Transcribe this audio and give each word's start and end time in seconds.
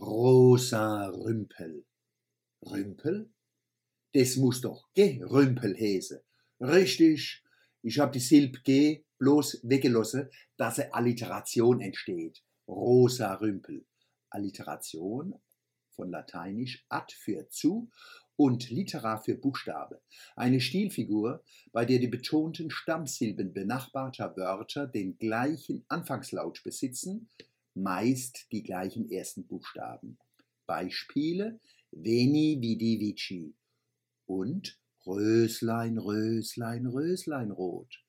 Rosa 0.00 1.08
Rümpel. 1.08 1.84
Rümpel? 2.62 3.30
Das 4.14 4.36
muss 4.36 4.62
doch 4.62 4.88
Gerümpel 4.94 5.76
hese. 5.76 6.24
Richtig, 6.60 7.44
ich 7.82 7.98
hab 7.98 8.12
die 8.12 8.20
Silb 8.20 8.64
G 8.64 9.04
bloß 9.18 9.60
weggelassen, 9.64 10.30
dass 10.56 10.78
eine 10.78 10.94
Alliteration 10.94 11.82
entsteht. 11.82 12.42
Rosa 12.66 13.34
Rümpel. 13.34 13.84
Alliteration 14.30 15.34
von 15.90 16.10
Lateinisch 16.10 16.86
ad 16.88 17.14
für 17.14 17.50
zu 17.50 17.90
und 18.36 18.70
litera 18.70 19.18
für 19.18 19.34
Buchstabe. 19.34 20.00
Eine 20.36 20.62
Stilfigur, 20.62 21.44
bei 21.70 21.84
der 21.84 21.98
die 21.98 22.08
betonten 22.08 22.70
Stammsilben 22.70 23.52
benachbarter 23.52 24.34
Wörter 24.38 24.86
den 24.86 25.18
gleichen 25.18 25.84
Anfangslaut 25.88 26.62
besitzen, 26.64 27.28
meist 27.74 28.46
die 28.52 28.62
gleichen 28.62 29.10
ersten 29.10 29.46
Buchstaben. 29.46 30.18
Beispiele 30.66 31.60
Veni, 31.90 32.58
Vidi, 32.60 33.00
Vici 33.00 33.54
und 34.26 34.78
Röslein, 35.06 35.98
Röslein, 35.98 36.86
Röslein 36.86 37.50
rot. 37.50 38.02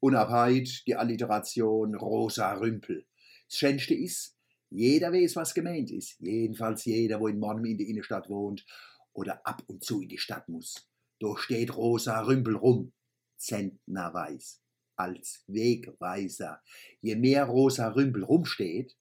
Unabheit 0.00 0.82
die 0.86 0.94
Alliteration 0.94 1.94
Rosa 1.94 2.52
Rümpel. 2.54 3.06
Das 3.48 3.58
Schönste 3.58 3.94
ist, 3.94 4.36
jeder 4.70 5.12
weiß, 5.12 5.36
was 5.36 5.54
gemeint 5.54 5.90
ist. 5.90 6.20
Jedenfalls 6.20 6.84
jeder, 6.84 7.20
wo 7.20 7.28
in 7.28 7.38
Monn 7.38 7.64
in 7.64 7.78
der 7.78 7.86
Innenstadt 7.86 8.28
wohnt 8.28 8.66
oder 9.12 9.46
ab 9.46 9.62
und 9.66 9.82
zu 9.82 10.02
in 10.02 10.08
die 10.08 10.18
Stadt 10.18 10.48
muss. 10.48 10.88
Da 11.18 11.36
steht 11.38 11.74
Rosa 11.74 12.20
Rümpel 12.20 12.56
rum, 12.56 12.92
zentnerweis 13.36 14.60
als 14.96 15.44
Wegweiser. 15.46 16.62
Je 17.00 17.16
mehr 17.16 17.44
rosa 17.44 17.88
Rümpel 17.88 18.24
rumsteht, 18.24 18.96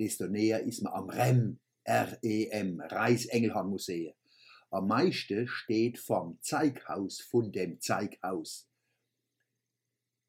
desto 0.00 0.26
näher 0.26 0.62
ist 0.64 0.82
man 0.82 0.94
am 0.94 1.10
REM, 1.10 1.60
R-E-M, 1.84 2.80
Reichsengelhorn 2.80 3.68
Museum. 3.68 4.14
Am 4.70 4.86
meisten 4.86 5.46
steht 5.46 5.98
vom 5.98 6.38
Zeighaus 6.40 7.20
von 7.20 7.52
dem 7.52 7.80
Zeighaus. 7.80 8.68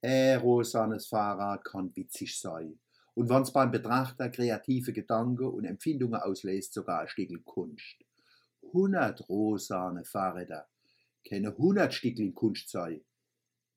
Ein 0.02 0.40
rosanes 0.40 1.08
Fahrrad 1.08 1.64
kann 1.64 1.96
witzig 1.96 2.40
sein. 2.40 2.80
Und 3.14 3.30
wenn's 3.30 3.54
beim 3.54 3.72
Betrachter 3.72 4.30
kreative 4.30 4.94
Gedanken 4.94 5.46
und 5.46 5.66
Empfindungen 5.66 6.20
auslässt, 6.20 6.74
sogar 6.74 7.02
ein 7.02 7.08
Stückel 7.08 7.42
Kunst. 7.44 8.04
Hundert 8.74 9.28
rosane 9.30 10.04
Fahrräder 10.04 10.68
können 11.28 11.56
hundert 11.58 11.94
Stückchen 11.94 12.34
Kunst 12.34 12.70
sein. 12.70 13.02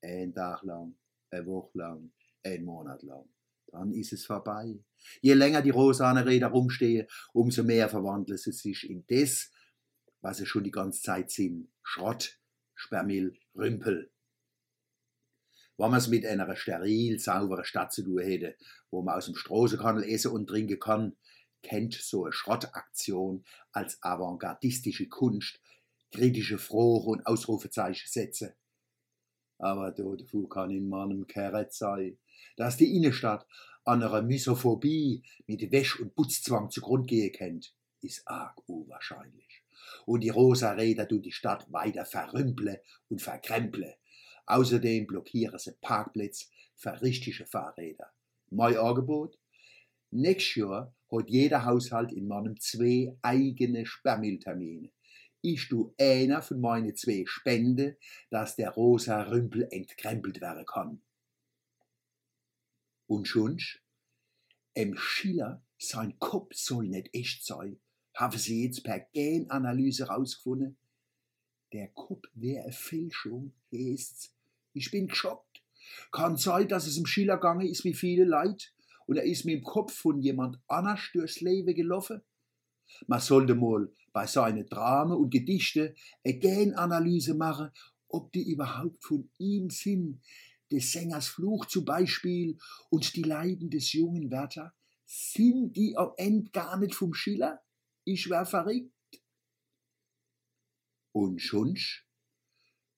Ein 0.01 0.33
Tag 0.33 0.63
lang 0.63 0.95
eine 1.31 1.45
Woche 1.45 1.77
lang, 1.77 2.11
ein 2.43 2.63
Monat 2.63 3.03
lang. 3.03 3.34
Dann 3.75 3.91
ist 3.91 4.13
es 4.13 4.25
vorbei. 4.25 4.79
Je 5.21 5.33
länger 5.33 5.61
die 5.61 5.69
rosane 5.69 6.25
Räder 6.25 6.47
rumstehen, 6.47 7.07
umso 7.33 7.61
mehr 7.61 7.89
verwandeln 7.89 8.37
sie 8.37 8.53
sich 8.53 8.89
in 8.89 9.03
das, 9.07 9.51
was 10.21 10.37
sie 10.37 10.45
schon 10.45 10.63
die 10.63 10.71
ganze 10.71 11.01
Zeit 11.01 11.29
sind. 11.29 11.67
Schrott, 11.83 12.39
Sperrmüll, 12.73 13.37
Rümpel. 13.53 14.11
Wenn 15.77 15.91
man 15.91 15.99
es 15.99 16.07
mit 16.07 16.25
einer 16.25 16.55
steril 16.55 17.19
sauberen 17.19 17.65
Stadt 17.65 17.91
zu 17.91 18.03
tun 18.03 18.21
hätte, 18.21 18.55
wo 18.91 19.01
man 19.01 19.15
aus 19.15 19.25
dem 19.25 19.35
Straßenkanal 19.35 20.05
essen 20.05 20.31
und 20.31 20.47
trinken 20.47 20.79
kann, 20.79 21.17
kennt 21.61 21.95
so 21.95 22.23
eine 22.23 22.31
Schrottaktion 22.31 23.43
als 23.73 24.01
avantgardistische 24.01 25.09
Kunst 25.09 25.59
kritische 26.11 26.59
Frohe 26.59 27.03
und 27.03 27.27
Ausrufezeichen 27.27 28.07
setzen. 28.07 28.53
Aber 29.65 29.89
dazu 29.89 30.47
kann 30.47 30.69
in 30.69 30.87
meinem 30.87 31.25
Keret 31.25 31.73
sein, 31.73 32.19
dass 32.55 32.77
die 32.77 32.95
Innenstadt 32.95 33.47
an 33.83 34.03
einer 34.03 34.21
Misophobie 34.21 35.23
mit 35.47 35.71
Wäsch- 35.71 35.99
und 35.99 36.13
Putzzwang 36.13 36.69
zugrund 36.69 37.07
gehen 37.07 37.31
kennt, 37.31 37.75
ist 37.99 38.27
arg 38.27 38.61
unwahrscheinlich. 38.69 39.63
Und 40.05 40.21
die 40.21 40.29
rosa 40.29 40.73
Räder 40.73 41.07
tun 41.07 41.23
die 41.23 41.31
Stadt 41.31 41.65
weiter 41.73 42.05
verrümple 42.05 42.83
und 43.09 43.23
verkremple. 43.23 43.95
Außerdem 44.45 45.07
blockieren 45.07 45.57
sie 45.57 45.73
Parkplätze 45.81 46.45
für 46.75 47.01
richtige 47.01 47.47
Fahrräder. 47.47 48.11
Mein 48.51 48.77
Angebot? 48.77 49.39
Nächstes 50.11 50.57
Jahr 50.57 50.93
hat 51.11 51.27
jeder 51.31 51.65
Haushalt 51.65 52.11
in 52.11 52.27
meinem 52.27 52.59
zwei 52.59 53.17
eigene 53.23 53.87
Sperrmülltermine 53.87 54.91
ich 55.53 55.69
du 55.69 55.93
einer 55.99 56.41
von 56.41 56.59
meinen 56.59 56.95
zwei 56.95 57.23
Spende, 57.27 57.97
dass 58.29 58.55
der 58.55 58.71
rosa 58.71 59.23
Rümpel 59.23 59.67
entkrempelt 59.71 60.41
werden 60.41 60.65
kann. 60.65 61.01
Und 63.07 63.27
schonsch, 63.27 63.83
em 64.73 64.97
Schiller 64.97 65.63
sein 65.77 66.17
Kopf 66.19 66.55
soll 66.55 66.87
nicht 66.87 67.13
echt 67.13 67.45
sein, 67.45 67.79
haben 68.13 68.37
sie 68.37 68.65
jetzt 68.65 68.83
per 68.83 68.99
Genanalyse 69.13 70.07
rausgefunden. 70.07 70.77
Der 71.73 71.89
Kopf 71.89 72.25
wäre 72.33 72.63
eine 72.63 72.71
Fälschung, 72.71 73.53
heißt's. 73.71 74.33
Ich 74.73 74.91
bin 74.91 75.07
geschockt. 75.07 75.61
Kann 76.11 76.37
sein, 76.37 76.67
dass 76.67 76.87
es 76.87 76.97
im 76.97 77.05
Schiller 77.05 77.37
gange 77.37 77.69
ist 77.69 77.83
wie 77.83 77.93
viele 77.93 78.25
Leid 78.25 78.73
und 79.05 79.17
er 79.17 79.23
ist 79.23 79.45
mit 79.45 79.55
dem 79.55 79.63
Kopf 79.63 79.93
von 79.93 80.21
jemand 80.21 80.59
anders 80.67 81.09
durchs 81.13 81.41
Leben 81.41 81.75
gelaufen. 81.75 82.21
Man 83.07 83.19
sollte 83.19 83.55
mal 83.55 83.91
bei 84.15 84.27
seinen 84.27 84.65
Dramen 84.67 85.17
und 85.17 85.29
Gedichte 85.29 85.93
eine 86.23 86.39
Genanalyse 86.39 87.33
machen, 87.33 87.69
ob 88.07 88.31
die 88.31 88.49
überhaupt 88.49 89.03
von 89.03 89.29
ihm 89.37 89.69
sind. 89.69 90.21
Des 90.71 90.93
Sängers 90.93 91.27
Fluch 91.27 91.65
zum 91.65 91.85
Beispiel 91.85 92.57
und 92.89 93.15
die 93.15 93.23
Leiden 93.23 93.69
des 93.69 93.91
jungen 93.93 94.31
Werther, 94.31 94.73
sind 95.05 95.75
die 95.75 95.95
am 95.97 96.13
Ende 96.17 96.49
gar 96.51 96.77
nicht 96.79 96.95
vom 96.95 97.13
Schiller? 97.13 97.61
Ich 98.03 98.29
wär 98.29 98.45
verrückt. 98.45 98.91
Und 101.11 101.39
schonsch? 101.39 102.07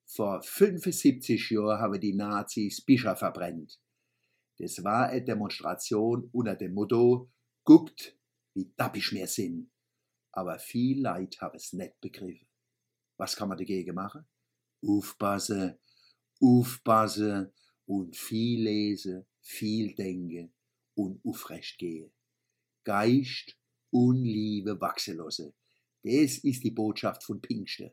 Vor 0.06 0.42
75 0.42 1.50
Jahren 1.50 1.80
haben 1.80 2.00
die 2.00 2.14
Nazis 2.14 2.80
Bischof 2.82 3.20
verbrennt. 3.20 3.80
Das 4.60 4.84
war 4.84 5.10
eine 5.10 5.24
Demonstration 5.24 6.30
unter 6.32 6.56
dem 6.56 6.74
Motto, 6.74 7.30
guckt, 7.64 8.18
wie 8.54 8.72
dappisch 8.78 9.12
wir 9.14 9.28
sind 9.28 9.70
aber 10.38 10.60
viel 10.60 11.02
Leid 11.02 11.42
habe 11.42 11.58
es 11.58 11.74
nicht 11.74 12.00
begriffen. 12.00 12.48
Was 13.18 13.36
kann 13.36 13.50
man 13.50 13.58
dagegen 13.58 13.96
machen? 13.96 14.24
Aufpassen, 14.86 15.80
aufpassen 16.40 17.52
und 17.88 18.16
viel 18.16 18.62
lesen, 18.62 19.26
viel 19.42 19.96
denken 19.96 20.54
und 20.94 21.26
aufrecht 21.26 21.80
gehen. 21.80 22.14
Geist 22.84 23.58
und 23.90 24.24
Liebe 24.26 24.80
wachsen 24.80 25.18
lassen. 25.18 25.56
Das 26.04 26.38
ist 26.38 26.64
die 26.64 26.70
Botschaft 26.70 27.24
von 27.24 27.42
Pinkster. 27.42 27.92